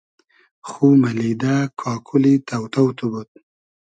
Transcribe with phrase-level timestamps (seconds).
[0.67, 3.29] خو مئلیدۂ کاکولی تۆ تۆ تو بود